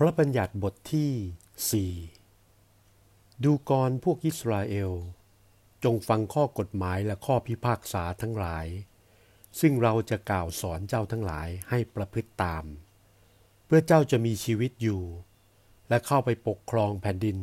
[0.00, 1.12] พระบัญญัติบทที่
[1.70, 1.92] สี่
[3.44, 4.92] ดูกรพวกอิสราเอล
[5.84, 8.66] จงฟังข้อกฎหมายและข้อพิพากษาทั้งหลาย
[9.60, 12.64] ซึ่งเราจะกล่าวสอนเจ้าทั้งหลายให้ประพฤติตาม
[13.66, 15.02] เพื่อเจ้าจะมีชีวิตอยู่
[15.88, 17.38] และเข้าไปปกครองแผ่นดิน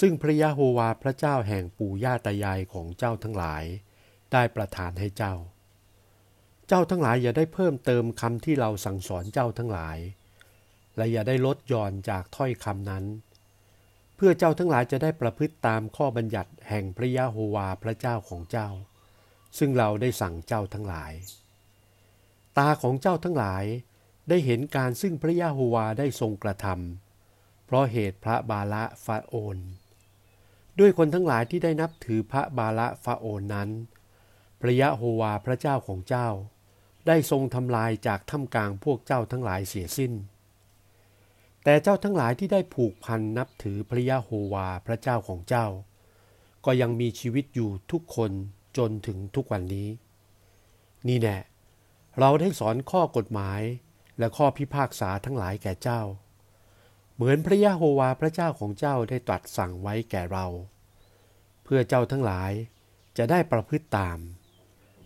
[0.00, 3.64] ซึ่งพระยะโฮวาพระเจ้าแห่งปู่ย่าตายายของเจ้าทั้งหลาย
[4.32, 5.34] ได้ประทานให้เจ้า
[6.68, 9.98] เจ้าทั้งหลายอย่าได้เพิ่มเติมคำที่เราสั่งสอนเจ้าทั้งหลาย
[10.96, 13.04] และอย่าได้ลดหย่อนจากถ้อยคำนั้น
[14.16, 18.68] เพื่อเจ้าทั้งหลายจะได้ประพฤติตามข้อบัญญัติแห่งพระยะโฮวาพระเจ้าของเจ้า
[19.58, 21.12] ซึ่งเราได้สั่งเจ้าทั้งหลาย
[22.58, 23.64] ตาของเจ้าทั้งหลาย
[24.28, 29.58] ได้เห็นการซึ่งพระยะโฮวาได้ทรงกระทำเพราะเหตุพระบาละฟาโอน
[30.78, 33.70] ด้วยคนทั้งหลายที่ได้นับถือพระบาละฟาโอนนั้น
[34.60, 36.28] พระยะโฮวาพระเจ้าของเจ้า
[37.06, 40.12] ได้ทรงทำลายจากถ้ำกลางพวกเจ้าทั้งหลายเสียสิ้น
[41.64, 45.66] แต่เจ้าทั้งหลายที่ได้ผูกพันนับถือพระยะโฮวาพระเจ้าของเจ้า
[46.64, 48.32] ก็ยังมีชีวิตอยู่ทุกคน
[48.76, 49.88] จนถึงทุกวันนี้
[51.08, 51.38] นี่แน่
[52.18, 53.60] เราได้สอนข้อกฎหมาย
[54.18, 56.02] และข้อพิพากษาทั้งหลายแก่เจ้า
[57.14, 60.46] เหมือนพระยะโฮวาพระเจ้าของเจ้าได้ตรัสสั่งไว้แก่เรา
[61.64, 62.52] เพื่อเจ้าทั้งหลาย
[63.18, 64.18] จะได้ประพฤติตาม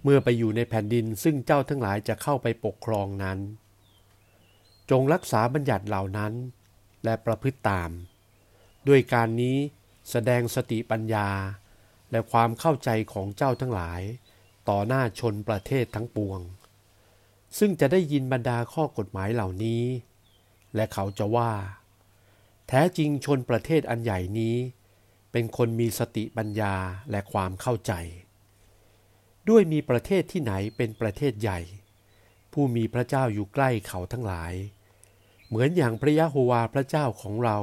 [0.03, 3.39] เมื่อไปอยู่ในแผ่นดินซึ่งเจ้าทั้งหลายจะเข้าไปปกครองนั้น
[4.91, 6.33] จงรักษาบัญญัติเหล่านั้น
[7.05, 7.91] และประพฤติตาม
[8.89, 9.57] ด้วยการนี้
[10.11, 11.29] แสดงสติปัญญา
[12.11, 14.01] และความเข้าใจของเจ้าทั้งหลาย
[14.69, 16.41] ต่อหน้าชนประเทศทั้งปวง
[17.59, 19.85] ซึ่งจะได้ยินบรรดาข้อกฎหมายเหล่านี้
[20.75, 21.53] และเขาจะว่า
[22.69, 24.57] แท้จริงชนประเทศอันใหญ่นี้
[25.33, 26.75] เป็นคนมีสติปัญญา
[27.11, 27.93] และความเข้าใจ
[29.49, 31.61] ด้วยมีประเทศที่ไหนเป็นประเทศใหญ่
[32.55, 34.53] ผู้มีพระเจ้าอยู่ใกล้เขาทั้งหลาย
[35.49, 37.59] เหมือนอย่างพระยะโฮวาพระเจ้าของเรา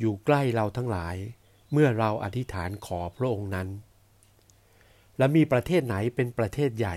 [0.00, 1.16] อยู่ใกล้เราทั้งหลาย
[1.72, 3.68] เมื่อเราอธิษฐานขอพระองค์นั้น
[5.18, 6.96] และมีประเทศไหนเป็นประเทศใหญ่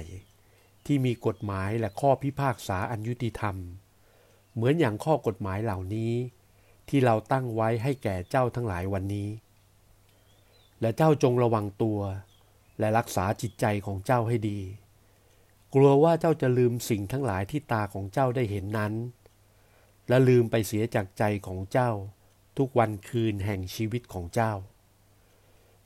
[0.86, 3.56] ที่มีกฎหมายและข้อพิพากษาอันยุติธรรม
[4.54, 6.14] เหมือนอย่างข้อกฎหมายเหล่านี้
[6.90, 9.30] ที่เราตั้งไว้ให้แก่เจ้าทั้งหลายวันนี้
[10.82, 12.00] และเจ้าจงระวังตัว
[12.80, 14.60] และรักษาจิตใจของเจ้าให้ดี
[15.74, 18.94] กลัวว่าเจ้าจะลืมสิ่งทั้งหลายที่ตาของเจ้าได้เห็นนั้น
[20.08, 21.92] และลืมไปเสียจากใจของเจ้า
[22.58, 24.54] ทุกวันคืนแห่งชีวิตของเจ้า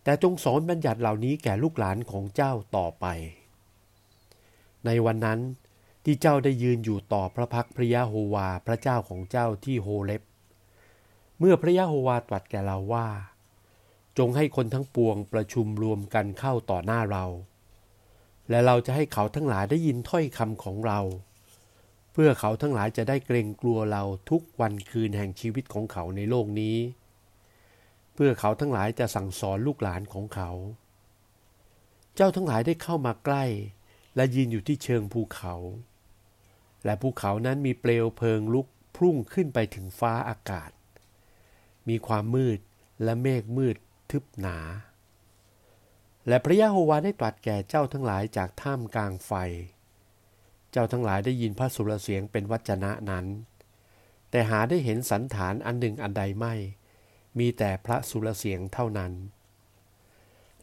[0.03, 3.05] แต่จงสอนบัญญัติเหล่านี้แก่ลูกหลานของเจ้าต่อไป
[4.85, 5.39] ในวันนั้น
[6.03, 10.23] ที่เจ้าได้ยืนอยู่ต่อพระพักพระยะโฮวาพระเจ้าของเจ้าที่โฮเลบ
[11.39, 13.07] เมื่อพระยะโฮวาตรัสแก่เราว่า
[14.17, 17.25] จงให้คนทั้งปวงประชุมรวมกันเข้าต่อหน้าเรา
[18.49, 20.99] และเราจะให้เขาทั้งหลายได้ยินถ้อยคำของเรา
[22.11, 26.77] เพื่อเขาทั้งหลายจะได้เกรงกลัวเราทุกวันคืนแห่งชีวิตของเขาในโลกนี้
[28.13, 30.51] เพื่อเขาทั้งหลายจะสั่งสอนลูกหลานของเขา
[32.15, 33.45] เจ้าทั้งหลายได้เข้ามาใกล้
[34.15, 35.55] และยืนอยู่ที่เชิงภูเขา
[36.85, 40.71] และภูเขานั้นมีเปลวเพลิงลุกพุ่งขึ้นไปถึงฟ้าอากาศ
[41.89, 42.59] มีความมืด
[43.03, 43.75] และเมฆมืด
[44.11, 44.57] ทึบหนา
[46.27, 49.31] และพระยะโฮวาได้ตรัสแก่เจ้าทั้งหลายจากท่ามกลางไฟ
[50.71, 53.25] เจ้าทั้งหลายได้ยินพระสุรเสียงเป็นวัจนะนั้น
[54.29, 56.53] แต่หาได้เห็นสันฐานอันหนึ่งอันใดไม่
[57.39, 59.13] มีแต่พระสุรเสียงเท่านั้น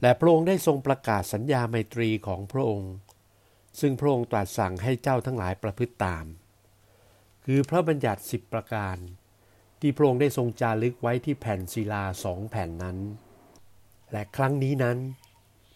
[0.02, 2.92] และพระองค์ได้ทรงประกาศสัญญาไมตรีของพระองค์
[3.80, 6.24] ซึ่งพระองค์ตรัสสั่งให้เจ้าทั้งหลายประพฤติตาม
[7.44, 8.96] คือพระบัญญัติสิบประการ
[9.80, 12.98] ที่พระองค์ได้ทรงจารึกไว้ที่แผ่นศิลาสองแผ่นนั้น
[14.12, 14.98] และครั้งนี้นั้น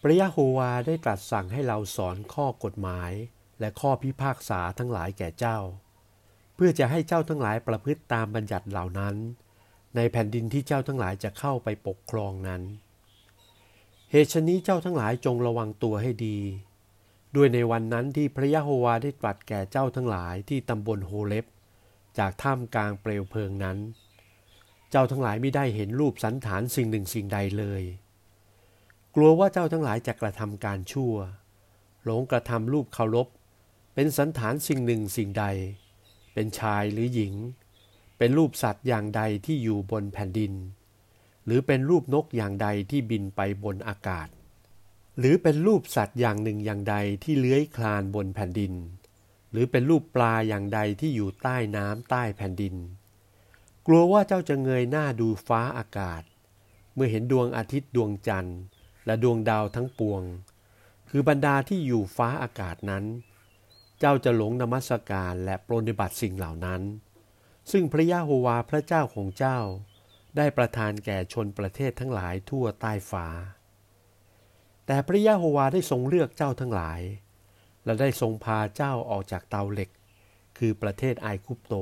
[0.03, 3.13] พระยะโฮวาได้ตรัสสั่งให้เราสอนข้อกฎหมาย
[3.61, 5.59] และข้อพิพากษาทั้งหลายแก่เจ้า
[6.55, 9.17] เพื่อจะให้เจ้าทั้งหลายประพฤติตามบัญญัติเหล่านั้น
[9.97, 12.63] ในแผ่นดินที่เจ้าทั้งหลายจะเข้าไปปกครองนั้น
[14.11, 16.39] เหตุชนี้เจ้าทั้งหลายจงระวังตัวให้ดี
[17.37, 21.47] ด้วยในวันนั้นที่พระยะโฮวาได้ตรัสแก่เจ้าทั้งหลายที่ตำบลโฮเลบ
[22.19, 23.79] จากท่ามกลางเปลวเพลิงนั้น
[24.91, 27.83] เจ้าทั้งหลายไม่ได้เห็นรูปสันฐานสิ่งหนึ่งสิ่งใดเลย
[29.19, 31.15] กลัวว่าเจ้าทั้งหลายจะกระทำการชั่ว
[32.05, 33.29] หลงกระทำรูปเคารพ
[33.95, 35.45] เป็นสันฐานสิ่งหนึ่งสิ่งใด
[36.35, 37.35] เป็นชายหรือหญิง
[38.19, 40.53] เป็นรูปสัตว์อย่างใดที่อยู่บนแผ่นดิน
[41.47, 44.29] หรือเป็นรูปนกอย่างใดที่บินไปบนอากาศ
[45.19, 48.73] หรือเป็นรูปสัตว์อย่างหนึ่งอย่างใดที่เลื้อยคลานบนแผ่นดิน
[49.51, 52.75] หรือเป็นรูปปลาอย่างใดที่อยู่ใต้น้ำใต้แผ่นดิน
[53.87, 56.23] กลัวว่าเจ้าจะเงยหน้าดูฟ้าอากาศ
[56.95, 58.59] เมื่อเห็นดวงอาทิตย์ดวงจันทร์
[59.07, 60.23] และดวงดาวทั้งปวง
[61.11, 63.05] คือบรรดาที่อยู่ฟ้าอากาศนั้น
[63.99, 66.83] เจ้าจะหลงนมัสการและปรนิบัติสิ่งเหล่านั้น
[67.71, 69.59] ซึ่งพระยะโฮวาพระเจ้าของเจ้า
[70.37, 73.27] ได้ประทานแก่ชนประเทศทั้งหลายทั่วใต้ฟ้า
[74.87, 77.01] แต่พระยะโฮวาได้ทรงเลือกเจ้าทั้งหลาย
[77.85, 79.91] และได้ทรงพาเจ้าออกจากเตาเหล็ก
[80.59, 81.75] คือประเทศไอคุปโต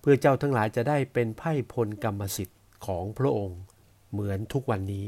[0.00, 3.60] เพื่อเจ้าทั้งหลายจะได้เป็นไพ่พลกรรมสิทธิ์ของพระองค์
[4.10, 5.06] เหมือนทุกวันนี้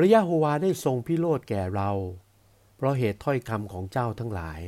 [0.00, 1.90] พระยะโฮวาได้ทรงพิโรธแก่เรา
[2.76, 4.60] เพราะเหตุถ้อยคำของเจ้าทั้งหลาย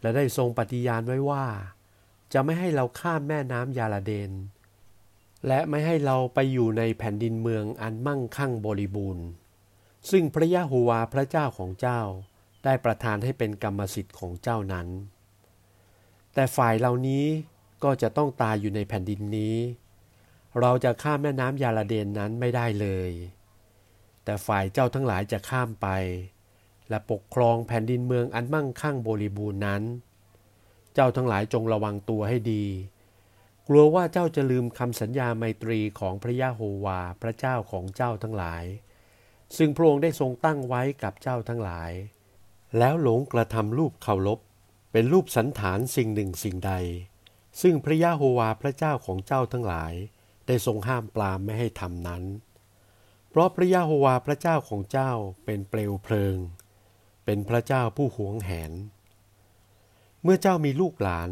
[0.00, 1.46] และได้ทรงปฏิญาณไว้ว่า
[2.32, 4.30] จะไม่ให้เราข้ามแม่น้ำยาลาเดน
[5.46, 9.26] และไม่ให้เราไปอยู่ในแผ่นดินเมืองอันมั่งคั่งบริบูรณ์
[10.10, 12.00] ซึ่งพระยะโฮวาพระเจ้าของเจ้า
[12.64, 14.88] ได้ประทานให้เป็นกรรมสิทธิ์ของเจ้านั้น
[16.34, 17.24] แต่ฝ่ายเหล่านี้
[17.84, 19.56] ก็จะต้องตายอยู่ในแผ่นดินนี้
[20.60, 23.12] เราจะข้ามแม่น้ำยาลาเดนนั้นไม่ได้เลย
[24.30, 25.88] แต่ฝ่ายเจ้าทั้งหลายจะข้ามไป
[26.88, 29.82] และปกครองแผ่นดินเมืองอันมั่งคั่งบริบูรณ์นั้น
[30.94, 32.64] เจ้าทั้งหลายจงระวังตัวให้ดี
[33.68, 38.64] กลัวว่าเจ้าจะลืมคำสัญญาไมตรีของพระยะโฮวาพระเจ้าของเจ้าทั้งหลาย
[39.56, 41.90] ซึ่งพระองค์ได้ทรงตั้งไว้กับเจ้าทั้งหลาย
[42.78, 44.38] แล้วหลงกระทำรูปเคารพ
[44.92, 46.72] เป็นรูปสันฐานสิ่งหนึ่งสิ่งใด
[47.60, 49.92] ซึ่งพระยะโฮวาพระเจ้าของเจ้าทั้งหลาย
[50.46, 52.24] ได้ทรงห้ามปรามไม่ให้ทำนั้น
[53.30, 55.12] เพราะพระยาโฮวาพระเจ้าของเจ้า
[55.44, 56.36] เป็นเปลวเพลิง
[57.24, 58.72] เป็นพระเจ้าผู้หวงแหน
[60.22, 61.30] เมื่อเจ้ามีลูกหลาน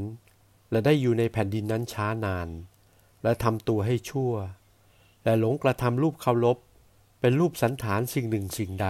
[0.71, 2.49] และได้อยู่ในแผ่นดินนั้นช้านาน
[3.23, 4.33] และทำตัวให้ชั่ว
[5.25, 6.59] และหลงกระทำรูปเคารพ
[7.21, 8.89] เป็นรูปสันฐานสิ่งหนึ่งสิ่งใด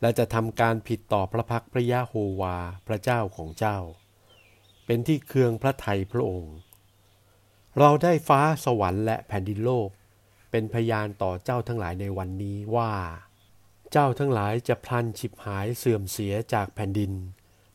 [0.00, 2.56] และจะทำการผิดต่อพระพักพระยาโฮวา
[2.86, 3.78] พระเจ้าของเจ้า
[4.86, 6.56] เป็นที่เคืองพระไทยพระองค์
[7.78, 9.90] เราได้ฟ้าสวรรค์และแผ่นดินโลก
[10.50, 12.92] เป็นพยานต่อเจ้าทั้งหลายในวันนี้ว่า
[13.92, 17.12] เจ้าทั้งหลายจะพลันฉิบหายเสื่อมเสียจากแผ่นดิน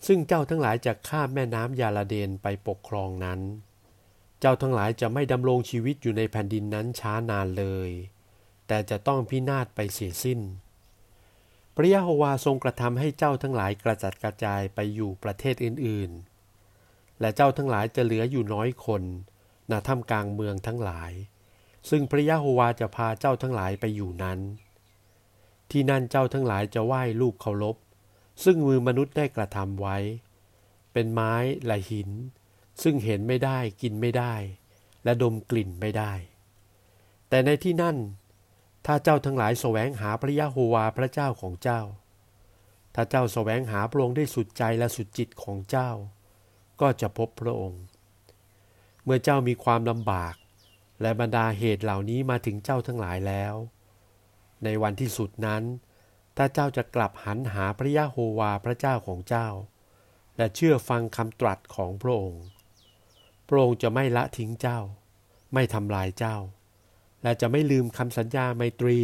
[0.07, 3.39] ซึ่งเจ้าทั้งหลายจะข้ามแม่น้ำยาลาเดนไปปกครองนั้น
[4.39, 7.89] เจ้าทั้งหลายจะไม่ดำรงชีวิตอยู่ในแผ่นดินนั้นช้านานเลย
[8.67, 10.39] แต่จะต้องพินาศไปเสียสิ้น
[11.75, 19.03] พระยะโฮวาทรงกระทำให้เจ้าทั้งหลายกระจัดกระจายไปอยู่ประเทศอื่นๆ และเจ้าทั้งหลายจะเหลืออยู่น้อยคน
[19.71, 21.11] ณถ้ำกลางเมืองทั้งหลาย
[21.89, 24.39] ซึ่งพระยะโฮวาจะพาเจ้าทั้งหลายไปอยู่นั้น
[25.71, 27.75] ที่นั่นเจ้าทั้งหลายจะไหว้รูปเคารพ
[28.43, 29.97] ซึ่งมือมนุษย์ได้กระทำไว้
[30.93, 31.33] เป็นไม้
[31.65, 32.09] และหิน
[32.83, 34.33] ซึ่งเห็นไม่ได้กินไม่ได้
[35.03, 36.13] และดมกลิ่นไม่ได้
[37.29, 37.97] แต่ในที่นั่น
[38.85, 41.81] ถ้าเจ้าทั้งหลายแสวงหาพระยะโฮวาพระเจ้าของเจ้า
[42.95, 45.89] ถ้าเจ้าแสวงหาพระองค์ได้สุดใจและสุดจิตของเจ้า
[46.81, 47.83] ก็จะพบพระองค์
[49.03, 50.35] เมื่อเจ้ามีความลำบาก
[51.01, 53.55] และบรรดาเหตุเหล่านี้มาถึงเจ้าทั้งหลายแล้ว
[54.63, 55.63] ในวันที่สุดนั้น
[56.37, 59.47] ถ้าเจ้าจะกลับหันหาพระยะโฮวาพระเจ้าของเจ้า
[60.37, 62.43] และเชื่อฟังคำตรัสของพระองค์
[63.47, 64.79] พระองค์จะไม่ละทิ้งเจ้า
[65.53, 66.37] ไม่ทำลายเจ้า
[67.23, 68.99] และจะไม่ลืมคำสัญญาไมตรี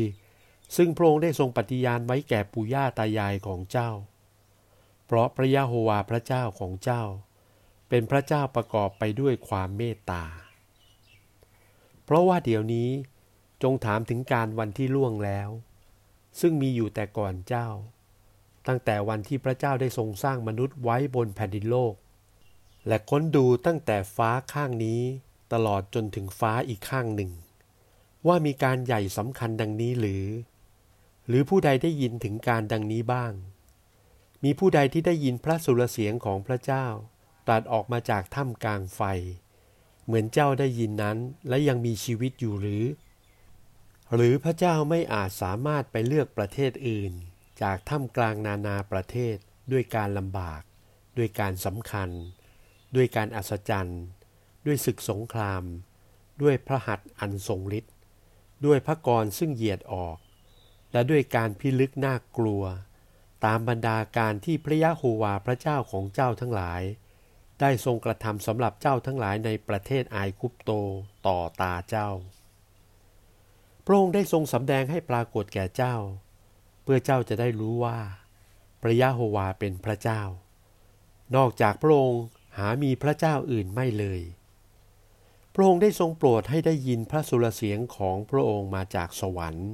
[0.76, 3.90] ซึ่งพระองค์ได้ทรงปฏิญาณไว้แก่ปู่ย่าตายายของเจ้า
[5.06, 7.04] เพราะพระยะโฮวาพระเจ้าของเจ้า
[7.90, 10.24] เป็นพระเจ้าประกอบไปด้วยความเมตตา
[12.10, 12.90] เพราะว่าเดี๋ยวนี้
[13.64, 15.50] จงถามถึงการวันที่ล่วงแล้ว
[16.40, 17.68] ซึ่งมีอยู่แต่ก่อนเจ้า
[18.68, 21.94] ตั้งแต่วันที่พระเจ้าได้ทรงสร้างมนุษย์ไว้บนแผ่นดินโลก
[22.88, 25.02] และค้นดูตั้งแต่ฟ้าข้างนี้
[25.54, 27.32] ตลอดจนถึงฟ้าอีกข้างหนึ่ง
[28.28, 30.26] ว่ามีการใหญ่สำคัญดังนี้หรือ
[31.28, 33.34] หรือผู้ใดได้ยินถึงการดังนี้บ้าง
[34.44, 36.86] มีผู้ใดที่ได้ยินพระสุรเสียงของพระเจ้า
[37.50, 39.02] ตัดออกมาจากถ้ำกลางไฟ
[40.10, 42.86] เหมือนเจ้าได้ยินนั้น และยังมีชีวิตอยู่หรือ
[44.16, 47.14] หรือพระเจ้าไม่อาจสามารถไปเลือกประเทศอื่น
[47.62, 49.36] จากถ้ำกลางนานาประเทศ
[49.72, 50.62] ด้วยการลำบาก
[51.18, 52.10] ด้วยการสำคัญ
[52.96, 54.04] ด้วยการอัศจรรย์
[54.66, 55.64] ด้วยศึกสงคราม
[56.42, 57.94] ด้วยพระหัตถ์อันทรงฤทธิ์
[58.66, 60.18] ด้วยพระกรซึ่งเหยียดออก
[60.92, 62.64] และด้วยการพิลึกน่ากลัว
[63.46, 66.82] ตามบรรดาการที่พระยะโฮวาพระเจ้าของเจ้าทั้งหลาย
[67.62, 70.72] ได้ทรงกระทำสำหรับเจ้าทั้งหลายในประเทศไอคุปโต
[71.28, 72.10] ต่อตาเจ้า
[73.86, 75.96] พระองค์ได้ทรงสำแดงให้ปรากฏแก่เจ้า
[76.84, 78.00] เพื่อเจ้าจะได้รู้ว่า
[78.82, 80.22] พระยะโฮวาเป็นพระเจ้า
[81.36, 82.24] นอกจากพระองค์
[82.58, 84.22] หามีพระเจ้าอื่นไม่เลย
[85.54, 89.70] พระองค์ได้ทรงโปรดให้ได้ยินพระสุรเสียงของพระองค์มาจากสวรรค์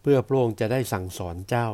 [0.00, 1.68] เพื่อพระองค์จะได้สั่งสอนเจ้า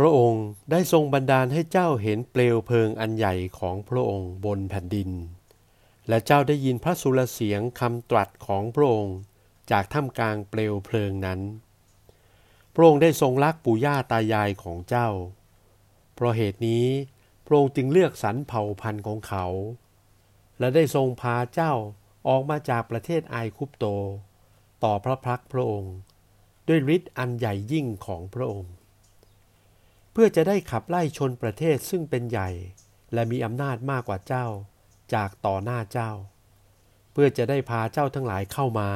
[0.00, 5.10] พระองค์ได้ทรงบันดาลให้เจ้าเห็นเปลวเพลิงอันใหญ่ของพระองค์บนแผ่นดิน
[6.08, 9.16] และเจ้าได้ยินพระสุรเสียงคำตรัสของพระองค์
[9.70, 11.40] จากท่ามกลางเปลวเพลิงนั้น
[12.74, 15.08] พระองค์ได้ทรงรักปู่ย่าตายายของเจ้า
[16.14, 16.86] เพราะเหตุนี้
[17.46, 19.46] พระองค์จึงเลือกสรรเผ่าพันธุ์ของเขา
[20.58, 21.72] และได้ทรงพาเจ้า
[22.28, 23.84] ออกมาจากประเทศไอคุปโต
[24.84, 25.94] ต่อพระพักพระองค์
[26.68, 28.72] ด้วยฤทธิ์อันใหญ่ยิ่งของพระองค์
[30.20, 32.50] พื่อจะได้ขับไล่ชนประเทศซึ่งเป็นใหญ่
[33.12, 34.46] และมีอำนาจมากกว่าเจ้า
[35.14, 36.10] จากต่อหน้าเจ้า
[37.12, 38.90] เพื่อจะได้พาเจ้าทั้งหลายเข้ามา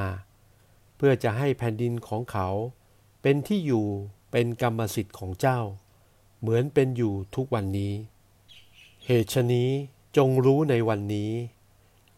[0.97, 2.49] เพื่อจะให้แผ่นดินของเขา
[3.23, 3.87] เป็นที่อยู่
[4.33, 5.61] เป็นกรรมสิทธิ์ของเจ้า
[6.41, 7.95] เหมือนเป็นอยู่ทุกวันนี้
[9.07, 9.71] เหตุฉนี้
[10.17, 11.33] จงรู้ในวันนี้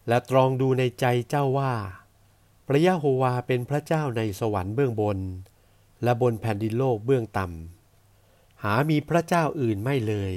[0.07, 1.73] และตรองดูในใจเจ้าว่า
[2.67, 5.19] พระยะโฮวาเป็นพระเจ้าในสวรรค์เบื้องบน
[6.03, 10.33] และบนแผ่นดินโลกเบื้องต่ำามีพระเจ้าอื่นไม่เลย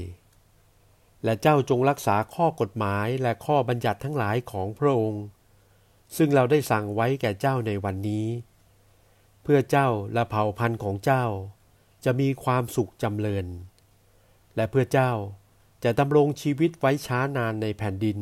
[1.25, 5.25] และเจ้าจงรักษาข้อกฎหมายและข้อบัญญัติทั้งหลายของพระองค์
[6.17, 8.27] ซึ่งเราได้สั่งไว้แก่เจ้าในวันนี้
[9.43, 11.25] เพื่อเจ้าและเผ่าพันธุ์ของเจ้า
[12.05, 13.47] จะมีความสุขจำเริญ
[14.57, 15.13] และเพื่อเจ้า
[15.85, 18.19] จะดำรงชีวิตไว้ช้านานในแผ่นดิน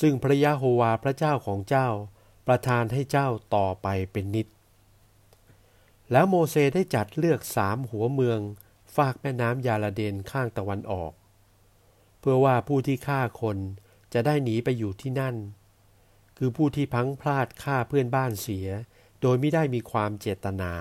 [0.00, 1.88] ซึ่งพระยะโฮวาพระเจ้าของเจ้า
[2.46, 4.46] ประทานให้เจ้าต่อไปเป็นนิด
[6.12, 8.40] แล้วโมเสสได้จัดเลือกสามหัวเมือง
[8.96, 11.12] ฝากแม่น้ำยาลาเดนข้างตะวันออก
[12.18, 13.58] เพื่อว่าผู้ที่ฆ่าคน
[14.12, 15.36] จะได้หนีไปอยู่ที่นั่น
[16.36, 18.68] คือผู้ที่พังพลาดฆ่าเพื่อนบ้านเสีย
[19.20, 20.74] โดยไม่ได้มีความเจตนา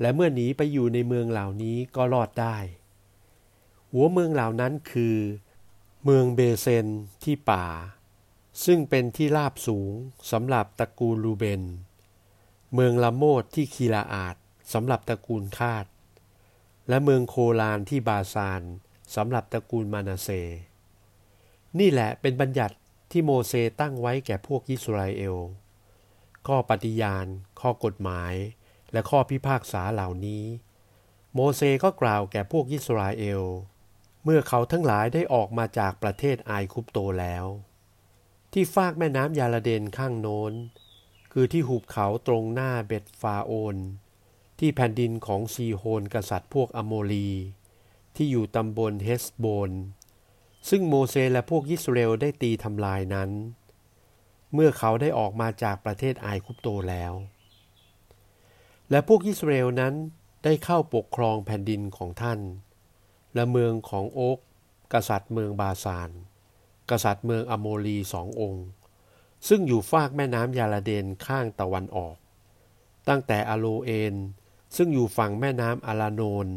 [0.00, 2.56] และเมื่อหนีไปอยู่ในเมืองเหล่านี้ก็รอดได้
[3.92, 5.16] หัวเมืองเหล่านั้นคือ
[6.04, 6.86] เมืองเบเซน
[7.24, 7.66] ที่ป่า
[8.64, 9.92] ซึ่งเป็นที่ราบสูง
[10.30, 11.62] สำหรับตระกูลลูเบน
[12.74, 14.36] เมืองละโมดที่คีลาอาด
[14.72, 15.84] สำหรับตระกูลคาด
[16.88, 18.62] และเมืองโคลานที่บาซาน
[19.14, 20.28] สำหรับตระกูลมานาเซ
[21.78, 22.76] นี่แหละเป็นบัญญัติ
[23.10, 25.36] ที่โมเสตั้งไว้แก่พวกยิสราเอล
[26.46, 27.26] ข้อปฏิญาณ
[27.60, 28.34] ข้อกฎหมาย
[28.92, 30.44] และข้อพิพากษาเหล่านี้
[31.34, 33.42] โมเสก็กล่าวแก่พวกยิสราเอล
[34.24, 37.46] เมื่อเขาทั้งหลายได้ออกมาจากประเทศไอคุปโตแล้ว
[38.52, 40.52] ที่ฟากแม่น้ำยาลาเดนข้างโน้น
[41.32, 43.76] คือที่หุบเขาตรงหน้าเบตฟาโอน
[44.58, 47.28] ที่แผ่นดินของซีโฮนกษัตริย์พวกอโมลี
[48.16, 49.70] ที่อยู่ตำบลเฮสโบน
[50.68, 53.30] ซึ่งโมเสสและพวกยิสราเอลได้ตีทำลายนั้น
[54.54, 57.12] เมื่อเขาได้ออกมาจากประเทศไอคุปโตแล้ว
[58.90, 59.94] และพวกยิสราเอลนั้น
[60.44, 62.40] ได้เข้าปกครองแผ่นดินของท่าน
[63.34, 64.38] และเมืองของโอ๊ก
[64.92, 66.10] กษัตริย์เมืองบาซาน
[66.90, 68.66] กษัตริย์เมืองอโมลีสององค์
[69.48, 72.16] ซึ่งอยู่ฟากแม่น้ำยาลาเดนข้างตะวันออก
[73.08, 74.14] ตั้งแต่อาโรเออร์
[74.76, 76.48] ซึ่งอยู่ฝั่งแม่น้ำอารโนน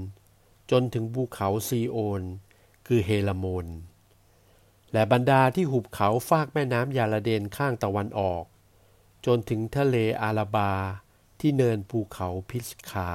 [0.72, 2.22] จนถึงภูเขาซีโอน
[2.88, 3.68] คือเฮอร์โมน
[4.94, 8.44] และบรรดาที่หุบเขาฟากแม่น้ำยาระเดนข้างตะวันออก
[9.26, 10.72] จนถึงทะเลอาราบา
[11.40, 13.12] ที่เนินภูเขาปิสกา